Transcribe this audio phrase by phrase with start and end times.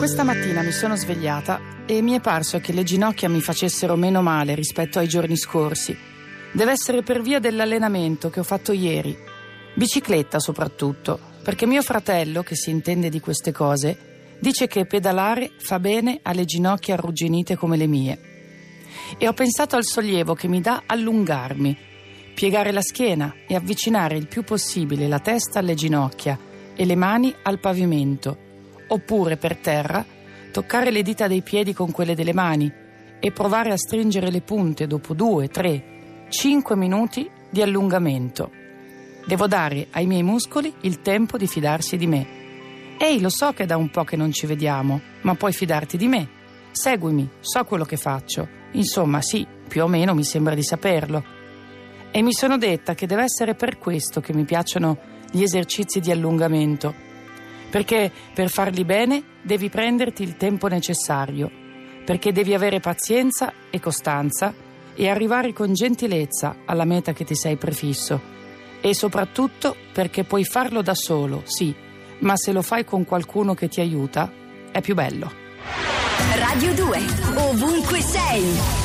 [0.00, 4.22] Questa mattina mi sono svegliata e mi è parso che le ginocchia mi facessero meno
[4.22, 5.94] male rispetto ai giorni scorsi.
[6.54, 9.14] Deve essere per via dell'allenamento che ho fatto ieri.
[9.74, 15.78] Bicicletta soprattutto, perché mio fratello, che si intende di queste cose, dice che pedalare fa
[15.78, 18.20] bene alle ginocchia arrugginite come le mie.
[19.18, 21.76] E ho pensato al sollievo che mi dà allungarmi,
[22.34, 26.38] piegare la schiena e avvicinare il più possibile la testa alle ginocchia
[26.74, 28.48] e le mani al pavimento
[28.90, 30.04] oppure per terra
[30.52, 32.72] toccare le dita dei piedi con quelle delle mani
[33.20, 38.50] e provare a stringere le punte dopo due, tre, cinque minuti di allungamento.
[39.26, 42.38] Devo dare ai miei muscoli il tempo di fidarsi di me.
[42.98, 46.08] Ehi, lo so che da un po' che non ci vediamo, ma puoi fidarti di
[46.08, 46.28] me.
[46.72, 48.48] Seguimi, so quello che faccio.
[48.72, 51.22] Insomma, sì, più o meno mi sembra di saperlo.
[52.10, 54.98] E mi sono detta che deve essere per questo che mi piacciono
[55.30, 57.08] gli esercizi di allungamento
[57.70, 61.50] perché per farli bene devi prenderti il tempo necessario,
[62.04, 64.52] perché devi avere pazienza e costanza
[64.94, 68.38] e arrivare con gentilezza alla meta che ti sei prefisso.
[68.80, 71.74] E soprattutto perché puoi farlo da solo, sì,
[72.20, 74.30] ma se lo fai con qualcuno che ti aiuta,
[74.70, 75.30] è più bello.
[76.36, 76.98] Radio 2,
[77.36, 78.79] ovunque sei.